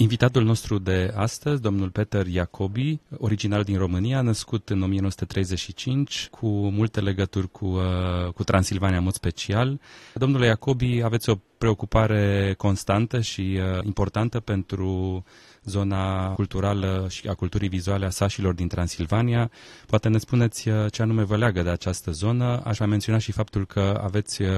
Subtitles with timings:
[0.00, 7.00] Invitatul nostru de astăzi, domnul Peter Iacobi, original din România, născut în 1935, cu multe
[7.00, 9.80] legături cu, uh, cu Transilvania în mod special.
[10.14, 15.24] Domnule Iacobi, aveți o preocupare constantă și uh, importantă pentru
[15.64, 19.50] zona culturală și a culturii vizuale a sașilor din Transilvania.
[19.86, 22.62] Poate ne spuneți uh, ce anume vă leagă de această zonă.
[22.64, 24.48] Aș mai menționa și faptul că aveți uh,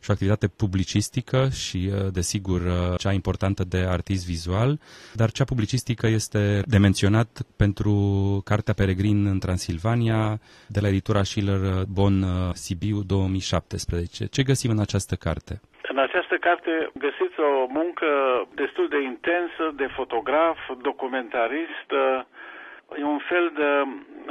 [0.00, 2.62] și o activitate publicistică și, uh, desigur,
[2.98, 4.80] cea importantă de artist vizual,
[5.14, 7.94] dar cea publicistică este de menționat pentru
[8.44, 14.26] Cartea Peregrin în Transilvania de la editura Schiller Bon Sibiu 2017.
[14.26, 15.60] Ce găsim în această carte?
[16.00, 18.08] În această carte găsiți o muncă
[18.54, 21.90] destul de intensă de fotograf, documentarist,
[22.98, 23.70] e un fel de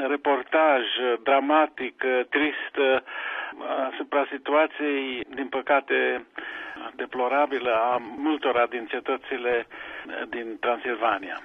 [0.08, 0.84] reportaj
[1.24, 2.76] dramatic, trist
[3.92, 6.26] asupra situației, din păcate,
[6.96, 9.68] deplorabilă a multora din cetățile
[10.30, 11.42] din Transilvania.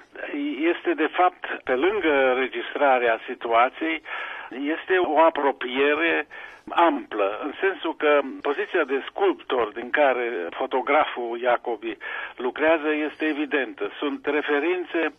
[0.73, 4.01] Este, de fapt, pe lângă registrarea situației,
[4.49, 6.27] este o apropiere
[6.69, 11.97] amplă, în sensul că poziția de sculptor din care fotograful Iacobi
[12.35, 13.91] lucrează este evidentă.
[13.97, 15.13] Sunt referințe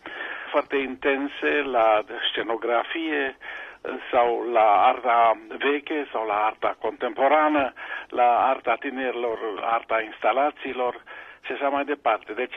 [0.49, 3.37] foarte intense la scenografie
[4.11, 7.73] sau la arta veche sau la arta contemporană,
[8.09, 11.03] la arta tinerilor, arta instalațiilor
[11.41, 12.33] și așa mai departe.
[12.33, 12.55] Deci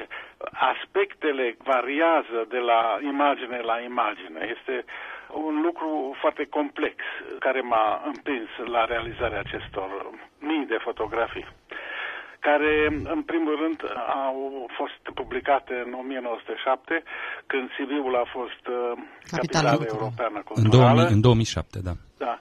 [0.53, 4.57] aspectele variază de la imagine la imagine.
[4.59, 4.85] Este
[5.33, 6.95] un lucru foarte complex
[7.39, 9.89] care m-a împins la realizarea acestor
[10.39, 11.47] mii de fotografii
[12.49, 12.73] care,
[13.15, 13.79] în primul rând,
[14.29, 17.03] au fost publicate în 1907,
[17.47, 18.93] când Sibiul a fost uh,
[19.31, 21.01] capitala europeană culturală.
[21.01, 21.95] În, 2000, în 2007, da.
[22.27, 22.35] Da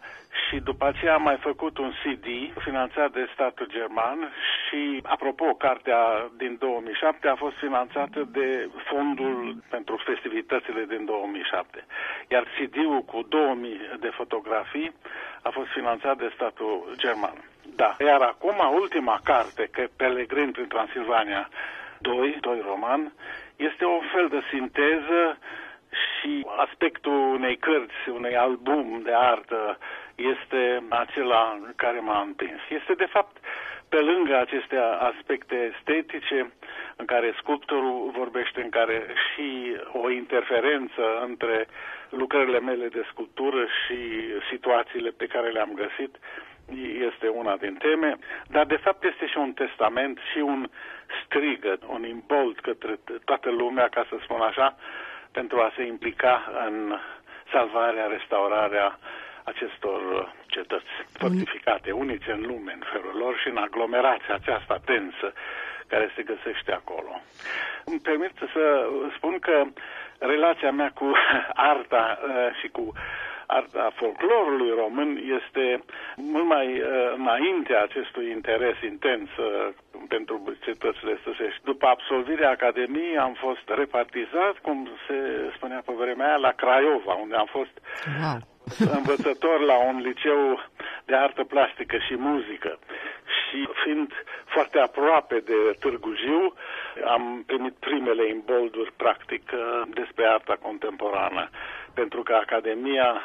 [0.47, 2.25] și după aceea am mai făcut un CD
[2.63, 4.31] finanțat de statul german
[4.67, 11.85] și, apropo, cartea din 2007 a fost finanțată de fondul pentru festivitățile din 2007.
[12.27, 14.93] Iar CD-ul cu 2000 de fotografii
[15.41, 17.37] a fost finanțat de statul german.
[17.75, 17.95] Da.
[17.99, 21.49] Iar acum, ultima carte, că Pelegrin prin Transilvania
[21.99, 23.13] 2, 2 roman,
[23.55, 25.37] este un fel de sinteză
[25.89, 29.77] și aspectul unei cărți, unei album de artă
[30.19, 32.59] este acela care m-a împins.
[32.69, 33.37] Este de fapt
[33.89, 36.51] pe lângă aceste aspecte estetice
[36.95, 41.67] în care sculptorul vorbește, în care și o interferență între
[42.09, 43.97] lucrările mele de sculptură și
[44.49, 46.17] situațiile pe care le-am găsit
[47.11, 50.67] este una din teme, dar de fapt este și un testament și un
[51.25, 54.75] strigă, un imbold către toată lumea, ca să spun așa,
[55.31, 56.97] pentru a se implica în
[57.51, 58.99] salvarea, restaurarea
[59.51, 65.33] acestor uh, cetăți fortificate, unice în lume, în felul lor și în aglomerația aceasta densă
[65.87, 67.21] care se găsește acolo.
[67.85, 69.63] Îmi permit să spun că
[70.19, 71.11] relația mea cu
[71.71, 72.93] arta uh, și cu
[73.45, 75.09] arta folclorului român
[75.39, 75.83] este
[76.15, 79.29] mult mai uh, înainte acestui interes intens
[80.07, 81.63] pentru cetățile stăsești.
[81.63, 85.17] După absolvirea Academiei am fost repartizat, cum se
[85.55, 87.73] spunea pe vremea aia, la Craiova, unde am fost
[88.21, 88.48] wow
[88.97, 90.63] învățător la un liceu
[91.05, 92.79] de artă plastică și muzică
[93.49, 94.11] și fiind
[94.45, 96.53] foarte aproape de Târgu Jiu,
[97.05, 99.51] am primit primele imbolduri practic
[99.87, 101.49] despre arta contemporană,
[101.93, 103.21] pentru că Academia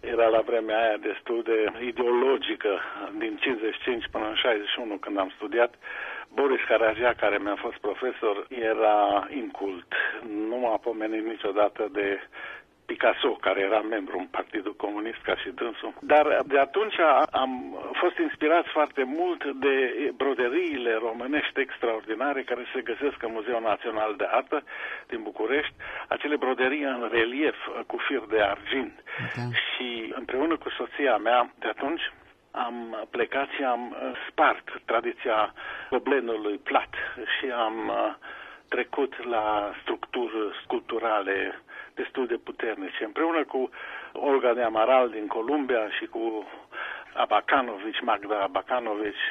[0.00, 2.80] era la vremea aia destul de ideologică,
[3.18, 5.74] din 55 până în 61 când am studiat.
[6.34, 9.94] Boris Caragea, care mi-a fost profesor, era incult.
[10.48, 12.20] Nu m-a pomenit niciodată de
[12.92, 15.92] Picasso, care era membru în Partidul Comunist ca și dânsul.
[16.00, 16.98] Dar de atunci
[17.42, 17.52] am
[18.00, 19.76] fost inspirat foarte mult de
[20.16, 24.62] broderiile românești extraordinare care se găsesc în Muzeul Național de Artă
[25.06, 25.74] din București,
[26.08, 27.56] acele broderii în relief
[27.86, 28.94] cu fir de argint.
[29.36, 29.42] Da.
[29.66, 32.12] Și împreună cu soția mea de atunci
[32.50, 33.96] am plecat și am
[34.28, 35.52] spart tradiția
[35.90, 36.92] goblenului plat
[37.34, 37.76] și am
[38.68, 40.32] trecut la structuri
[40.62, 41.62] sculpturale
[42.02, 43.04] destul de puternice.
[43.04, 43.70] Împreună cu
[44.12, 46.48] Olga de Amaral din Columbia și cu
[47.14, 49.26] Abacanovici, Magda Abacanovici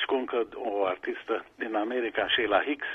[0.00, 2.90] și cu încă o artistă din America, Sheila Hicks,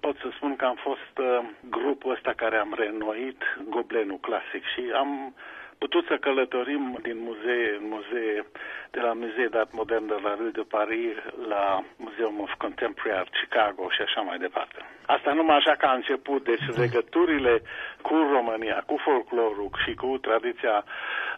[0.00, 4.82] pot să spun că am fost uh, grupul ăsta care am renoit goblenul clasic și
[4.94, 5.34] am
[5.78, 8.44] putut să călătorim din muzee în muzee,
[8.90, 11.16] de la Muzee d'Art Modern de la Rue de Paris
[11.48, 14.78] la Museum of Contemporary Art Chicago și așa mai departe.
[15.06, 16.80] Asta numai așa ca a început, deci da.
[16.80, 17.62] legăturile
[18.02, 20.84] cu România, cu folclorul și cu tradiția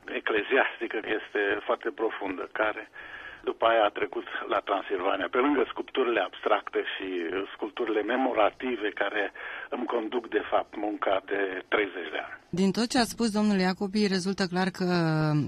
[0.05, 2.91] ecleziastică este foarte profundă, care
[3.45, 7.07] După aia a trecut la Transilvania, pe lângă sculpturile abstracte și
[7.55, 9.33] sculpturile memorative care
[9.69, 12.39] îmi conduc, de fapt, munca de 30 de ani.
[12.53, 14.87] Din tot ce a spus domnul Iacobi, rezultă clar că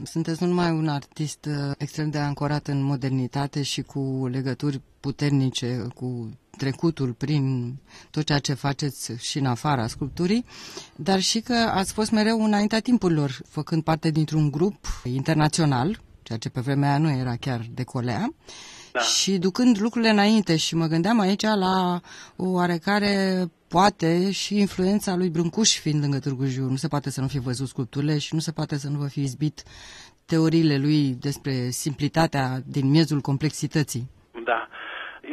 [0.05, 5.67] sunteți nu numai un artist uh, extrem de ancorat în modernitate și cu legături puternice
[5.95, 7.75] cu trecutul prin
[8.11, 10.45] tot ceea ce faceți și în afara sculpturii,
[10.97, 16.51] dar și că ați fost mereu înaintea timpurilor, făcând parte dintr-un grup internațional, ceea ce
[16.51, 18.25] pe vremea aia nu era chiar de colea,
[18.93, 19.01] da.
[19.01, 22.01] și ducând lucrurile înainte și mă gândeam aici la
[22.37, 26.65] o oarecare poate și influența lui Brâncuș fiind lângă Târgu Jiu.
[26.65, 29.09] Nu se poate să nu fi văzut sculpturile și nu se poate să nu vă
[29.09, 29.63] fi izbit
[30.27, 31.53] teoriile lui despre
[31.85, 32.47] simplitatea
[32.77, 34.05] din miezul complexității.
[34.45, 34.69] Da,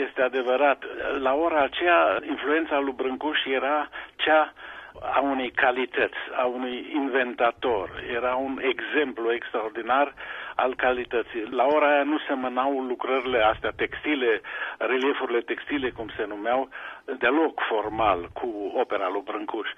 [0.06, 0.80] este adevărat.
[1.20, 2.00] La ora aceea,
[2.30, 4.54] influența lui Brâncuș era cea
[5.02, 8.04] a unei calități, a unui inventator.
[8.14, 10.14] Era un exemplu extraordinar
[10.56, 11.44] al calității.
[11.52, 14.42] La ora aia nu semănau lucrările astea textile,
[14.78, 16.70] reliefurile textile, cum se numeau,
[17.18, 19.70] deloc formal cu opera lui Brâncuș.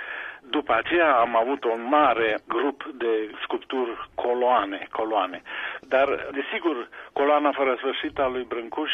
[0.42, 5.42] După aceea am avut un mare grup de sculpturi coloane, coloane.
[5.82, 8.92] Dar, desigur, coloana fără sfârșit a lui Brâncuș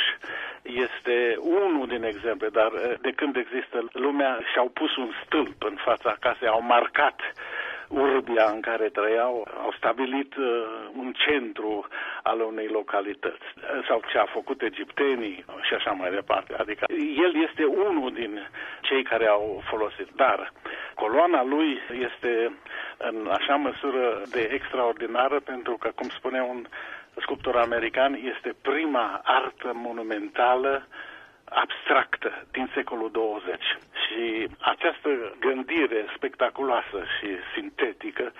[0.67, 2.71] este unul din exemple, dar
[3.01, 7.19] de când există lumea și-au pus un stâlp în fața casei, au marcat
[7.87, 10.45] urbia în care trăiau, au stabilit uh,
[10.95, 11.87] un centru
[12.23, 13.45] al unei localități
[13.87, 16.55] sau ce a făcut egiptenii și așa mai departe.
[16.57, 16.85] Adică
[17.25, 18.49] el este unul din
[18.81, 20.07] cei care au folosit.
[20.15, 20.51] Dar
[20.93, 22.51] coloana lui este
[22.97, 26.65] în așa măsură de extraordinară pentru că, cum spune un
[27.21, 30.87] sculptor american, este prima artă monumentală
[31.43, 33.55] abstractă din secolul 20.
[34.03, 35.09] Și această
[35.39, 38.31] gândire spectaculoasă și sintetică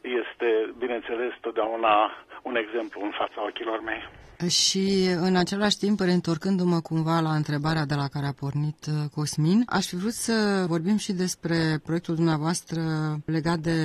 [0.00, 2.10] este, bineînțeles, totdeauna
[2.48, 4.02] un exemplu în fața ochilor mei.
[4.48, 4.84] Și
[5.28, 9.84] în același timp, reîntorcându-mă cumva la întrebarea de la care a pornit uh, Cosmin, aș
[9.90, 12.80] fi vrut să vorbim și despre proiectul dumneavoastră
[13.26, 13.76] legat de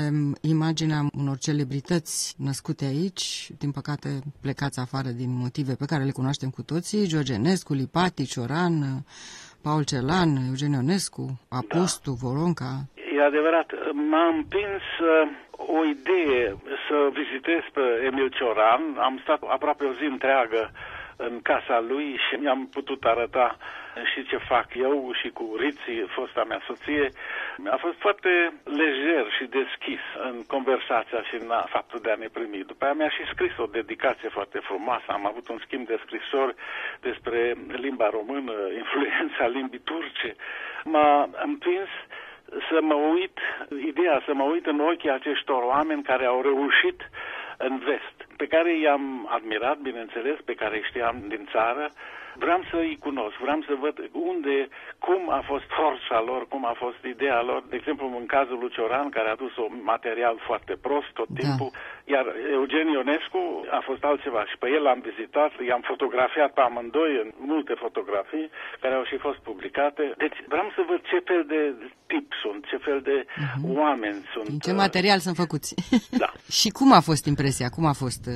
[0.41, 3.25] imaginea unor celebrități născute aici,
[3.61, 4.09] din păcate
[4.41, 8.73] plecați afară din motive pe care le cunoaștem cu toții, George Enescu, Lipati, Cioran,
[9.61, 12.17] Paul Celan, Eugen Ionescu, Apostu, da.
[12.21, 12.71] Voronca.
[13.15, 13.67] E adevărat,
[14.11, 15.29] m-a împins uh,
[15.67, 16.55] o idee
[16.87, 18.97] să vizitez pe Emil Cioran.
[18.97, 20.71] Am stat aproape o zi întreagă
[21.15, 23.57] în casa lui și mi-am putut arăta
[24.13, 27.09] și ce fac eu și cu Riții, fosta mea soție.
[27.69, 32.63] A fost foarte lejer și deschis în conversația și în faptul de a ne primi.
[32.71, 35.05] După aia mi-a și scris o dedicație foarte frumoasă.
[35.07, 36.55] Am avut un schimb de scrisori
[37.01, 40.35] despre limba română, influența limbii turce.
[40.83, 41.89] M-a împins
[42.69, 43.37] să mă uit,
[43.85, 46.99] ideea să mă uit în ochii acestor oameni care au reușit
[47.57, 51.89] în vest, pe care i-am admirat, bineînțeles, pe care îi știam din țară,
[52.43, 54.67] vreau să îi cunosc, vreau să văd unde,
[54.99, 57.63] cum a fost forța lor, cum a fost ideea lor.
[57.69, 61.39] De exemplu, în cazul lui Cioran, care a dus un material foarte prost tot da.
[61.39, 61.79] timpul, da.
[62.15, 62.25] Iar
[62.57, 63.41] Eugen Ionescu
[63.77, 68.47] a fost altceva și pe el l-am vizitat, i-am fotografiat pe amândoi în multe fotografii
[68.81, 70.03] care au și fost publicate.
[70.23, 71.61] Deci vreau să văd ce fel de
[72.11, 73.61] tip sunt, ce fel de uh-huh.
[73.83, 74.47] oameni sunt.
[74.47, 75.69] Din ce material sunt făcuți.
[76.23, 76.29] Da.
[76.59, 78.33] și cum a fost impresia, cum a fost uh,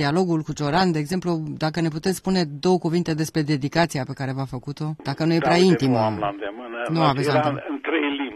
[0.00, 1.30] dialogul cu Cioran, de exemplu,
[1.64, 5.38] dacă ne puteți spune două cuvinte despre dedicația pe care v-a făcut-o, dacă nu e
[5.38, 5.98] da, prea intimă.
[5.98, 6.78] Nu am la îndemână.
[6.88, 8.31] Nu aveți era în, în trei limbi.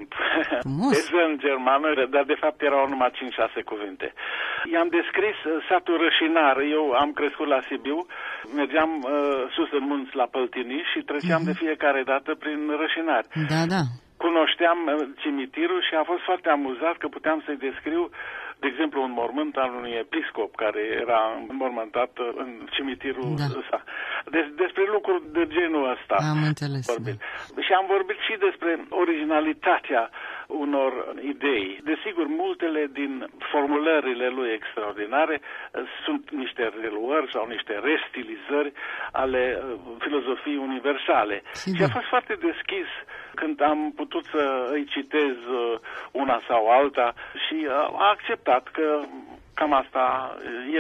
[0.67, 0.93] Frumos.
[1.01, 4.07] Este în germană, dar de fapt erau numai 5-6 cuvinte.
[4.73, 6.57] I-am descris uh, satul Rășinar.
[6.77, 7.99] Eu am crescut la Sibiu,
[8.61, 9.11] mergeam uh,
[9.55, 11.51] sus în munți la Păltini și treceam uh-huh.
[11.51, 13.25] de fiecare dată prin Rășinar.
[13.53, 13.83] Da, da.
[14.25, 14.93] Cunoșteam uh,
[15.23, 18.03] cimitirul și a fost foarte amuzat că puteam să-i descriu
[18.61, 21.21] de exemplu, un mormânt al unui episcop care era
[21.63, 23.45] mormântat în cimitirul da.
[23.61, 23.79] ăsta.
[24.35, 26.17] Des, despre lucruri de genul ăsta.
[26.35, 26.85] Am înțeles.
[26.95, 27.19] Vorbit.
[27.55, 27.63] Da.
[27.67, 28.71] Și am vorbit și despre
[29.03, 30.11] originalitatea
[30.47, 30.93] unor
[31.33, 31.81] idei.
[31.91, 33.13] Desigur, multele din
[33.53, 38.73] formulările lui extraordinare uh, sunt niște reluări sau niște restilizări
[39.13, 39.65] ale uh,
[40.05, 41.43] filozofiei universale.
[41.53, 41.77] Sigur.
[41.77, 42.89] Și a fost foarte deschis
[43.41, 45.79] când am putut să îi citez uh,
[46.13, 47.15] una sau alta
[47.47, 49.01] și a acceptat că
[49.61, 50.07] Cam asta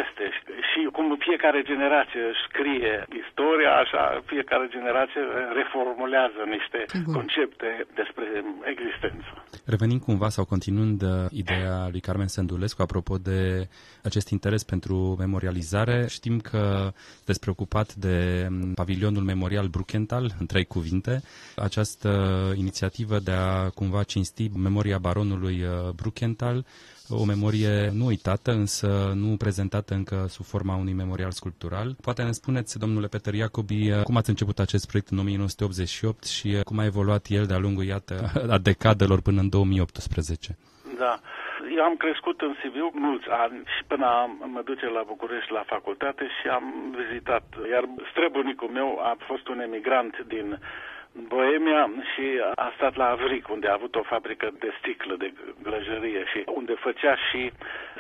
[0.03, 0.25] este.
[0.71, 4.03] Și cum fiecare generație scrie istoria, așa
[4.33, 5.23] fiecare generație
[5.61, 7.15] reformulează niște Bun.
[7.15, 8.25] concepte despre
[8.73, 9.29] existență.
[9.65, 13.69] Revenind cumva sau continuând uh, ideea lui Carmen Sândulescu apropo de
[14.03, 16.63] acest interes pentru memorializare, știm că
[17.17, 21.23] sunteți preocupat de um, pavilionul memorial Bruckenthal, în trei cuvinte,
[21.57, 22.11] această
[22.57, 26.65] inițiativă de a cumva cinsti memoria baronului uh, Bruckenthal
[27.09, 31.97] o memorie nu uitată, însă nu prezentată încă sub forma unui memorial sculptural.
[32.03, 36.79] Poate ne spuneți, domnule Peter Iacobi, cum ați început acest proiect în 1988 și cum
[36.79, 38.15] a evoluat el de-a lungul, iată,
[38.55, 40.57] a decadelor până în 2018?
[40.99, 41.21] Da.
[41.77, 45.65] Eu am crescut în Sibiu mulți ani și până am, mă duce la București la
[45.67, 46.65] facultate și am
[47.01, 47.45] vizitat.
[47.71, 50.59] Iar străbunicul meu a fost un emigrant din
[51.33, 51.83] Boemia
[52.13, 55.29] și a stat la Avric, unde a avut o fabrică de sticlă, de
[55.63, 57.41] glăjărie și unde făcea și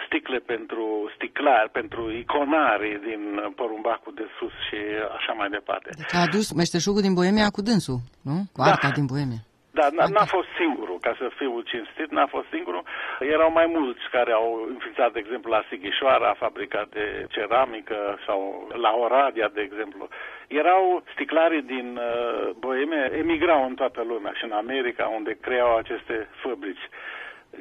[0.06, 3.22] sticle pentru sticlari, pentru iconari din
[3.60, 4.78] porumbacul de sus și
[5.18, 5.88] așa mai departe.
[6.00, 8.36] Deci a adus meșteșugul din Boemia cu dânsul, nu?
[8.52, 8.70] Cu da.
[8.70, 9.42] arta din Boemia.
[9.78, 10.65] Da, n-a fost singurul,
[11.06, 12.82] ca să fiu cinstit, n-a fost singurul.
[13.20, 18.92] Erau mai mulți care au înființat, de exemplu, la Sighișoara, fabrica de ceramică sau la
[19.04, 20.08] Oradea, de exemplu.
[20.48, 26.28] Erau sticlarii din uh, Boemia, emigrau în toată lumea și în America, unde creau aceste
[26.42, 26.88] fabrici.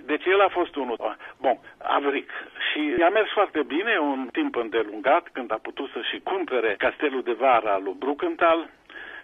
[0.05, 1.17] Deci el a fost unul.
[1.37, 2.29] Bun, Avric.
[2.67, 7.23] Și i-a mers foarte bine un timp îndelungat când a putut să și cumpere castelul
[7.23, 8.69] de vară al lui Bruckenthal,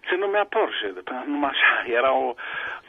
[0.09, 0.93] se numea Porsche,
[1.25, 2.33] numai așa, era o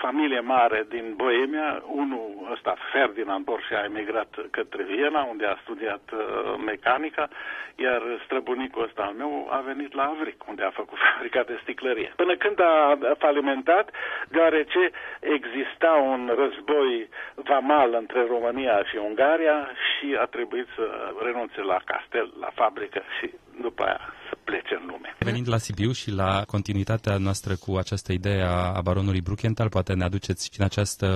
[0.06, 6.04] familie mare din Boemia, unul ăsta, Ferdinand Porsche, a emigrat către Viena, unde a studiat
[6.12, 6.20] uh,
[6.64, 7.28] mecanica,
[7.76, 12.12] iar străbunicul ăsta al meu a venit la Avric, unde a făcut fabrica de sticlărie.
[12.16, 13.86] Până când a falimentat,
[14.28, 14.90] deoarece
[15.20, 22.32] exista un război vamal între România și Ungaria și a trebuit să renunțe la castel,
[22.40, 23.30] la fabrică și
[23.60, 25.08] după aia să plece în lume.
[25.18, 28.42] Venind la Sibiu și la continuitatea noastră cu această idee
[28.78, 31.06] a baronului Bruchenthal, poate ne aduceți și în această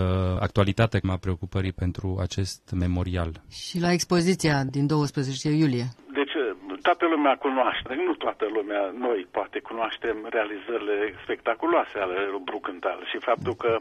[0.46, 3.30] actualitate a preocupării pentru acest memorial.
[3.50, 5.86] Și la expoziția din 12 iulie.
[6.18, 6.34] Deci
[6.82, 13.18] toată lumea cunoaște, nu toată lumea, noi poate cunoaștem realizările spectaculoase ale lui Bruckenthal și
[13.28, 13.72] faptul că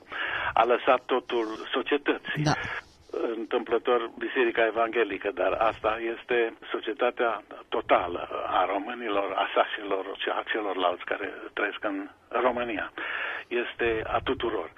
[0.53, 2.43] a lăsat totul societății.
[2.43, 2.53] Da
[3.45, 6.37] întâmplător Biserica Evanghelică, dar asta este
[6.71, 7.31] societatea
[7.69, 8.21] totală
[8.59, 11.97] a românilor, a sașilor și a celorlalți care trăiesc în
[12.27, 12.91] România.
[13.47, 14.69] Este a tuturor.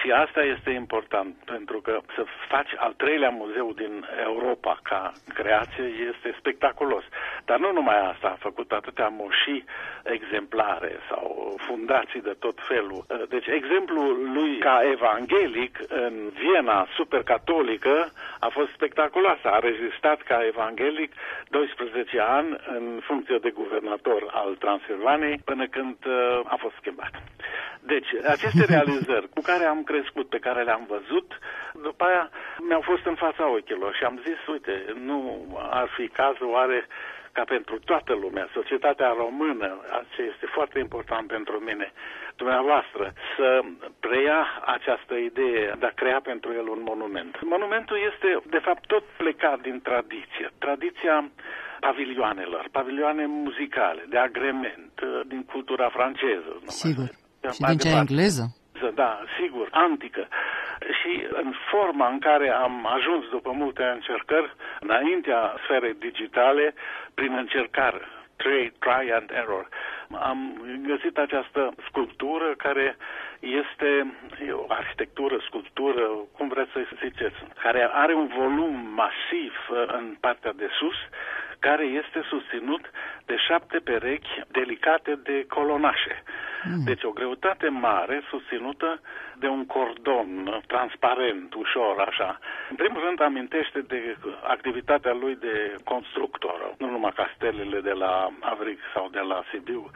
[0.00, 3.94] Și asta este important, pentru că să faci al treilea muzeu din
[4.24, 7.04] Europa ca creație este spectaculos.
[7.44, 9.64] Dar nu numai asta, a făcut atâtea moșii
[10.02, 13.06] exemplare sau fundații de tot felul.
[13.28, 19.38] Deci exemplul lui ca evanghelic în Viena supercatolică a fost spectaculos.
[19.42, 21.12] A rezistat ca evanghelic
[21.48, 27.12] 12 ani în funcție de guvernator al Transilvaniei până când uh, a fost schimbat.
[27.80, 31.38] Deci, aceste realizări cu care am crescut, pe care le-am văzut,
[31.82, 32.30] după aia
[32.68, 35.18] mi-au fost în fața ochilor și am zis, uite, nu
[35.70, 36.86] ar fi cazul oare
[37.36, 39.68] ca pentru toată lumea, societatea română,
[40.14, 41.92] ce este foarte important pentru mine,
[42.36, 43.48] dumneavoastră, să
[44.00, 44.40] preia
[44.76, 47.34] această idee de a crea pentru el un monument.
[47.42, 50.46] Monumentul este, de fapt, tot plecat din tradiție.
[50.58, 51.30] Tradiția
[51.80, 54.94] pavilioanelor, pavilioane muzicale, de agrement,
[55.26, 56.52] din cultura franceză.
[56.66, 57.08] Sigur.
[57.52, 58.44] Și din cea engleză?
[58.94, 60.28] Da, sigur, antică.
[61.00, 66.74] Și în forma în care am ajuns după multe încercări, înaintea sferei digitale,
[67.14, 68.00] prin încercare,
[68.36, 69.68] try, try and error,
[70.20, 72.96] am găsit această sculptură care
[73.38, 74.14] este
[74.52, 76.02] o arhitectură, sculptură,
[76.36, 79.54] cum vreți să ziceți, care are un volum masiv
[79.86, 80.96] în partea de sus,
[81.58, 82.90] care este susținut
[83.26, 86.22] de șapte perechi delicate de colonașe.
[86.70, 86.84] Mm.
[86.84, 89.00] Deci o greutate mare susținută
[89.38, 90.28] de un cordon
[90.66, 92.38] transparent, ușor, așa.
[92.70, 98.78] În primul rând amintește de activitatea lui de constructor, nu numai castelele de la Avric
[98.94, 99.90] sau de la Sibiu,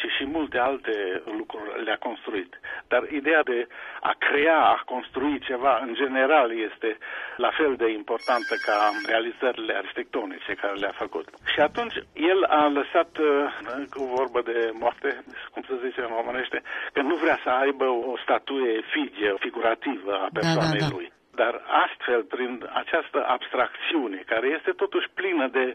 [0.00, 2.60] ci și multe alte lucruri le-a construit.
[2.88, 3.58] Dar ideea de
[4.00, 6.98] a crea, a construi ceva, în general, este
[7.36, 8.76] la fel de importantă ca
[9.12, 11.26] realizările arhitectonice care le-a făcut.
[11.52, 11.96] Și atunci
[12.32, 13.28] el a lăsat, uh,
[13.94, 18.14] cu vorbă de moarte, cum să zicem în românește, că nu vrea să aibă o
[18.24, 20.96] statuie efigie, figurativă a persoanei da, da, da.
[20.96, 21.08] lui
[21.42, 21.54] dar
[21.86, 25.66] astfel, prin această abstracțiune, care este totuși plină de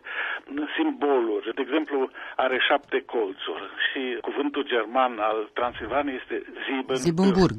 [0.75, 1.99] simboluri, de exemplu,
[2.35, 6.99] are șapte colțuri și cuvântul german al Transilvaniei este Siebenburg.
[7.05, 7.57] Siebenburg,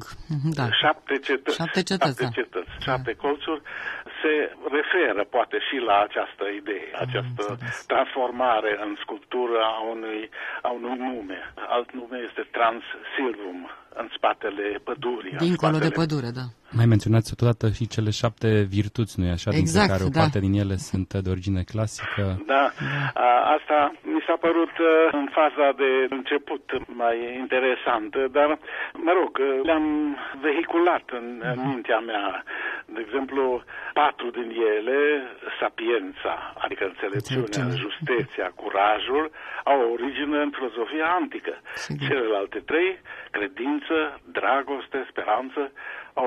[0.59, 0.65] da.
[0.83, 1.57] Șapte cetăți.
[1.61, 2.83] Șapte cetăți, șapte, cetăți, da.
[2.87, 3.61] șapte colțuri
[4.21, 4.33] se
[4.77, 7.43] referă poate și la această idee, această
[7.91, 10.29] transformare în sculptură a unui,
[10.67, 11.39] a unui nume.
[11.75, 13.59] Alt nume este Transilvum,
[14.01, 15.35] în spatele pădurii.
[15.37, 15.89] Dincolo spatele...
[15.89, 16.45] de pădure, da.
[16.79, 19.49] Mai menționați totodată și cele șapte virtuți, nu-i așa?
[19.53, 20.09] Exact, dintre care da.
[20.09, 22.23] o parte din ele sunt de origine clasică.
[22.53, 22.63] Da,
[23.13, 23.77] a, asta
[24.13, 24.89] mi s-a părut uh,
[25.19, 26.63] în faza de început
[27.03, 28.49] mai interesantă, dar,
[29.07, 29.87] mă rog, uh, le-am
[30.41, 32.43] vehiculat în, în mintea mea.
[32.97, 33.63] De exemplu,
[33.93, 34.99] patru din ele,
[35.59, 39.31] sapiența, adică înțelepciunea, justeția, curajul,
[39.63, 41.53] au origine în filozofia antică.
[41.73, 42.07] Sigur.
[42.07, 42.99] Celelalte trei,
[43.31, 43.95] credință,
[44.37, 45.71] dragoste, speranță, au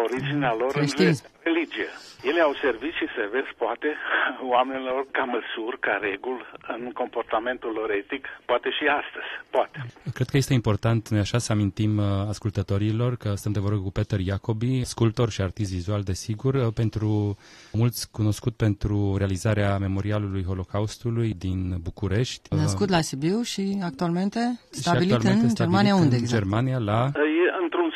[0.05, 1.25] originea lor Creștinism.
[1.25, 1.91] în religie.
[2.23, 3.89] Ele au servit și servesc, poate,
[4.55, 6.45] oamenilor ca măsuri, ca reguli
[6.77, 9.79] în comportamentul lor etic, poate și astăzi, poate.
[10.15, 13.91] Cred că este important, noi așa, să amintim uh, ascultătorilor că suntem de vorbă cu
[13.91, 17.39] Peter Jacobi, sculptor și artist vizual, desigur, uh, pentru
[17.73, 22.55] mulți cunoscut pentru realizarea memorialului Holocaustului din București.
[22.55, 26.43] Născut la Sibiu și actualmente stabilit și actualmente în stabilit Germania unde în exact?
[26.43, 27.11] Germania la...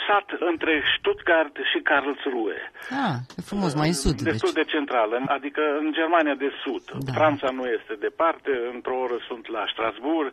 [0.04, 2.60] E într-un sat între Stuttgart și Karlsruhe.
[3.04, 4.16] Ah, e frumos, mai în sud.
[4.20, 4.64] Destul deci.
[4.64, 6.84] de central, adică în Germania de sud.
[7.06, 7.12] Da.
[7.12, 10.32] Franța nu este departe, într-o oră sunt la Strasbourg,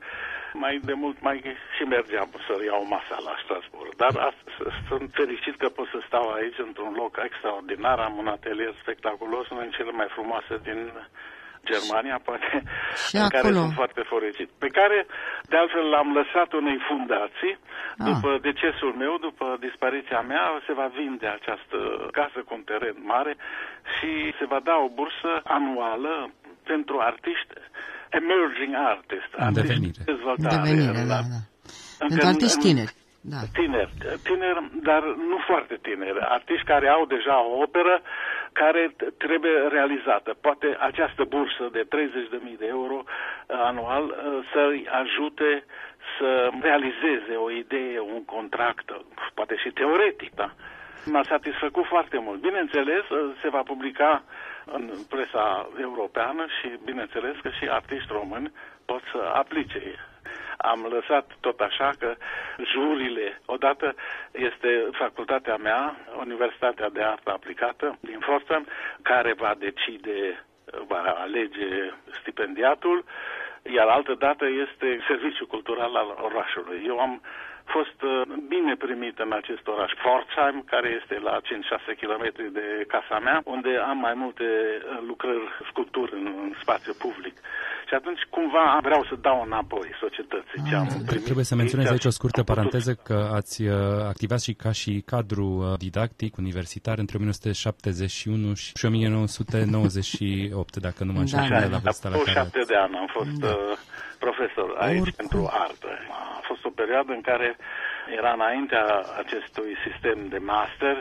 [0.53, 1.37] mai de mult mai
[1.75, 3.91] și mergeam să iau masa la Strasbourg.
[4.03, 4.13] Dar
[4.89, 9.63] sunt fericit că pot să stau aici într-un loc extraordinar, am un atelier spectaculos, unul
[9.63, 10.79] din cele mai frumoase din
[11.69, 12.49] Germania, poate,
[13.07, 13.41] și în acolo.
[13.41, 14.49] care sunt foarte fericit.
[14.63, 14.97] Pe care,
[15.51, 17.55] de altfel, l-am lăsat unei fundații.
[17.59, 18.05] Ah.
[18.09, 21.77] După decesul meu, după dispariția mea, se va vinde această
[22.17, 23.33] casă cu un teren mare
[23.93, 26.13] și se va da o bursă anuală
[26.71, 27.53] pentru artiști
[28.19, 30.01] emerging artist, în devenire.
[30.11, 30.55] Dezvoltare.
[30.55, 31.39] Devenire, da, da.
[32.07, 32.93] Pentru artiști tineri.
[33.33, 33.41] Da.
[33.59, 33.93] Tineri,
[34.27, 36.19] tineri, dar nu foarte tineri.
[36.37, 37.95] Artiști care au deja o operă
[38.53, 40.35] care trebuie realizată.
[40.41, 44.15] Poate această bursă de 30.000 de euro uh, anual uh,
[44.53, 45.63] să-i ajute
[46.17, 48.91] să realizeze o idee, un contract,
[49.33, 50.51] poate și teoretic, da?
[51.05, 52.39] M-a satisfăcut foarte mult.
[52.41, 54.23] Bineînțeles, uh, se va publica
[54.65, 58.51] în presa europeană și bineînțeles că și artiști români
[58.85, 59.81] pot să aplice
[60.61, 62.15] am lăsat tot așa că
[62.73, 63.95] jurile, odată
[64.31, 68.67] este facultatea mea, Universitatea de Artă Aplicată din Forstam,
[69.01, 70.45] care va decide,
[70.87, 73.05] va alege stipendiatul,
[73.63, 76.83] iar altă dată este Serviciul Cultural al orașului.
[76.85, 77.21] Eu am
[77.77, 78.11] fost uh,
[78.53, 81.43] bine primit în acest oraș, Pforzheim, care este la 5-6
[82.01, 82.25] km
[82.59, 87.35] de casa mea, unde am mai multe uh, lucrări, sculpturi în, în spațiu public.
[87.89, 91.23] Și atunci cumva vreau să dau înapoi societății ce am ah, primit.
[91.29, 93.75] Trebuie să menționez aici o scurtă paranteză că ați uh,
[94.13, 95.47] activat și ca și cadru
[95.85, 102.17] didactic universitar între 1971 și 1998, dacă nu mă înșel, da, da, la vârsta la
[102.17, 102.31] care...
[102.31, 103.55] șapte de ani am fost da.
[104.19, 105.17] profesor aici Oricum.
[105.17, 106.10] pentru artă fost o
[106.81, 107.57] perioadă în care
[108.19, 108.85] era înaintea
[109.23, 110.95] acestui sistem de master,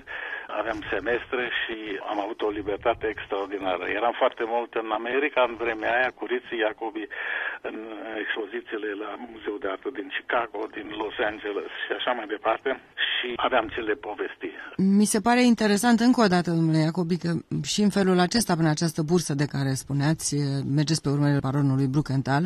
[0.61, 1.77] aveam semestre și
[2.11, 3.85] am avut o libertate extraordinară.
[3.99, 7.05] Eram foarte mult în America în vremea aia cu Ritzi Jacobi
[7.69, 7.79] în
[8.23, 12.71] expozițiile la Muzeul de Artă din Chicago, din Los Angeles și așa mai departe
[13.15, 14.51] și aveam ce le povesti.
[14.77, 17.31] Mi se pare interesant încă o dată, domnule Jacobi, că
[17.73, 20.27] și în felul acesta, prin această bursă de care spuneați,
[20.79, 22.45] mergeți pe urmele baronului Bruckenthal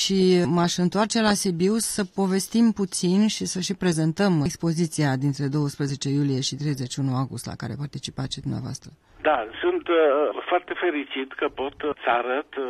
[0.00, 6.08] și m-aș întoarce la Sibiu să povestim puțin și să și prezentăm expoziția dintre 12
[6.08, 8.90] iulie și 31 august la care participați dumneavoastră.
[9.28, 9.96] Da, sunt uh,
[10.50, 11.74] foarte fericit că pot
[12.04, 12.64] să arăt uh,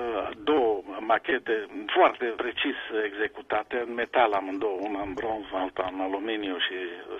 [0.44, 6.76] două machete foarte precis executate în metal amândouă, una în bronz, alta în aluminiu și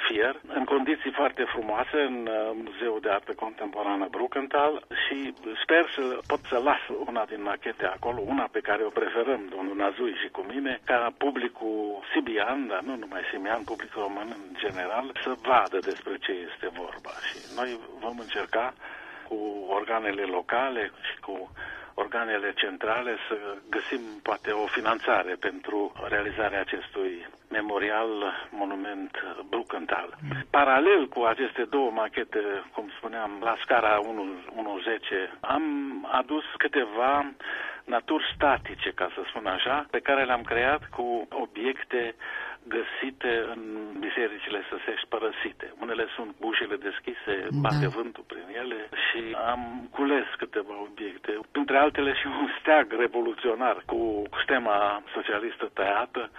[0.09, 6.03] fier, în condiții foarte frumoase în uh, Muzeul de Artă Contemporană Bruckenthal și sper să
[6.27, 10.29] pot să las una din machete acolo, una pe care o preferăm, domnul Nazui și
[10.29, 15.79] cu mine, ca publicul sibian, dar nu numai sibian, publicul român în general, să vadă
[15.79, 17.11] despre ce este vorba.
[17.29, 18.75] Și noi vom încerca
[19.29, 21.51] cu organele locale și cu
[21.95, 23.37] organele centrale să
[23.71, 28.11] găsim poate o finanțare pentru realizarea acestui memorial
[28.51, 29.11] monument
[29.49, 30.19] Bruckenthal.
[30.51, 32.41] Paralel cu aceste două machete,
[32.75, 34.05] cum spuneam, la scara 1.10,
[35.41, 35.65] am
[36.13, 37.33] adus câteva
[37.85, 42.15] naturi statice, ca să spun așa, pe care le-am creat cu obiecte
[42.69, 43.61] găsite în
[43.99, 45.73] bisericile săsești părăsite.
[45.81, 47.59] Unele sunt ușile deschise, da.
[47.61, 53.83] bate vântul prin ele și am cules câteva obiecte, printre altele și un steag revoluționar
[53.87, 56.31] cu stema socialistă tăiată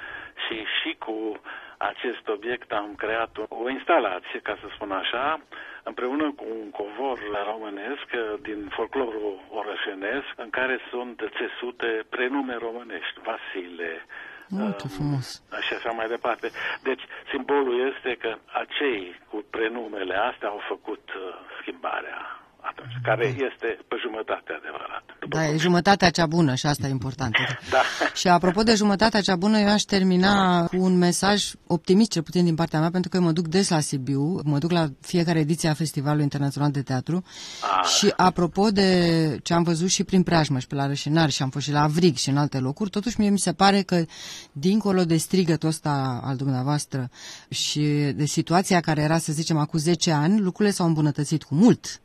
[0.47, 1.41] și și cu
[1.77, 5.39] acest obiect am creat o instalație, ca să spun așa,
[5.84, 7.19] împreună cu un covor
[7.52, 8.08] românesc
[8.41, 14.06] din folclorul orășenesc, în care sunt țesute prenume românești, Vasile,
[14.50, 15.43] Uite, frumos.
[15.65, 16.52] Și așa mai departe.
[16.84, 21.22] Deci, simbolul este că acei cu prenumele astea au făcut uh,
[21.62, 25.12] schimbarea atunci, care este pe jumătate adevărat.
[25.29, 27.36] Da, e jumătatea cea bună și asta e important.
[27.71, 27.81] Da.
[28.13, 32.43] Și apropo de jumătatea cea bună, eu aș termina cu un mesaj optimist, cel puțin
[32.45, 35.39] din partea mea, pentru că eu mă duc des la Sibiu, mă duc la fiecare
[35.39, 37.23] ediție a Festivalului Internațional de Teatru
[37.62, 37.88] Ah.
[37.97, 41.49] și apropo de ce am văzut și prin preajmă și pe la Rășinari și am
[41.49, 44.05] fost și la Avrig și în alte locuri, totuși mie mi se pare că
[44.51, 47.09] dincolo de strigătul ăsta al dumneavoastră
[47.49, 47.81] și
[48.15, 52.01] de situația care era, să zicem, acum 10 ani, lucrurile s-au îmbunătățit cu mult.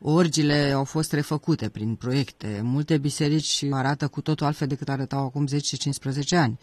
[0.00, 2.60] Orgile au fost refăcute prin proiecte.
[2.62, 6.58] Multe biserici arată cu totul altfel decât arătau acum 10-15 ani.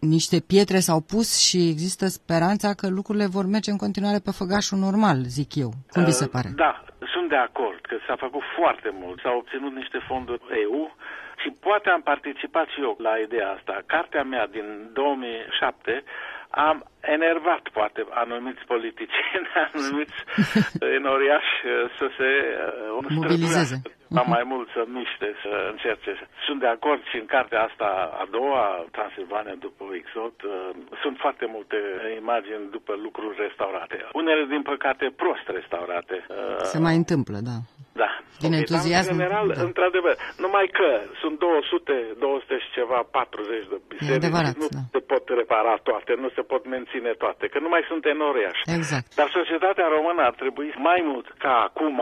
[0.00, 4.78] Niște pietre s-au pus și există speranța că lucrurile vor merge în continuare pe făgașul
[4.78, 5.70] normal, zic eu.
[5.90, 6.48] Cum vi se pare?
[6.56, 9.20] Da, sunt de acord că s-a făcut foarte mult.
[9.20, 10.94] S-au obținut niște fonduri EU
[11.42, 13.74] și poate am participat și eu la ideea asta.
[13.94, 16.04] Cartea mea din 2007
[16.68, 20.18] am enervat poate anumiți politicieni, anumiți
[20.98, 21.54] enoriași
[21.98, 23.76] să se uh, Mobilizeze.
[23.76, 26.12] străduiască mai mult să miște, să încerce.
[26.46, 27.88] Sunt de acord și în cartea asta
[28.22, 28.64] a doua,
[28.96, 30.50] Transilvania după Exot, uh,
[31.02, 31.76] sunt foarte multe
[32.20, 33.96] imagini după lucruri restaurate.
[34.12, 36.16] Unele, din păcate, prost restaurate.
[36.28, 37.56] Uh, Se mai întâmplă, da.
[38.34, 38.40] Da.
[38.44, 39.60] Din Ok, entuziasm, Dar, în general, da.
[39.68, 40.88] într-adevăr, numai că
[41.20, 44.18] sunt 200, 200 și ceva, 40 de biserici.
[44.20, 44.82] adevărat, nu da.
[44.94, 48.62] se pot repara toate, nu se pot menține toate, că nu mai sunt enoriași.
[48.78, 49.06] Exact.
[49.20, 51.98] Dar societatea română ar trebui mai mult ca acum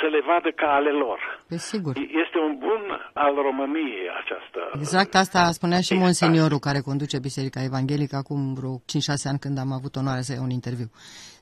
[0.00, 1.18] să le vadă ca ale lor.
[1.48, 1.92] Pe sigur.
[2.24, 2.82] Este un bun
[3.24, 4.60] al României această.
[4.84, 6.00] Exact asta spunea și Exact.
[6.04, 10.42] monseniorul care conduce Biserica Evanghelică acum vreo 5-6 ani când am avut onoarea să iau
[10.48, 10.88] un interviu.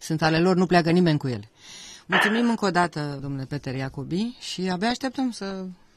[0.08, 1.46] Sunt ale lor, nu pleacă nimeni cu ele.
[2.14, 5.46] Mulțumim încă o dată, domnule Peter Iacobi, și abia așteptăm să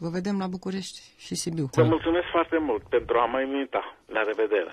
[0.04, 1.66] vă vedem la București și Sibiu.
[1.72, 3.82] Vă mulțumesc foarte mult pentru a mă invita.
[4.16, 4.72] La revedere!